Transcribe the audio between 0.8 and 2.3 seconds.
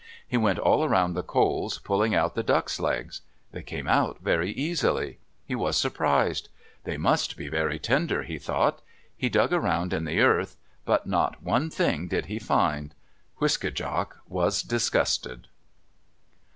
around the coals, pulling